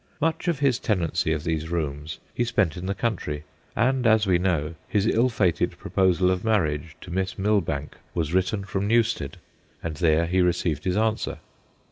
[0.19, 3.43] Much of his tenancy of these rooms he spent in the country,
[3.75, 7.05] and, as we know, his ill fated proposal of marriage 98 THE GHOSTS OF PICCADILLY
[7.05, 7.45] to Miss
[7.93, 9.37] Milbanke was written from Nev stead,
[9.83, 11.37] and there he received his answer.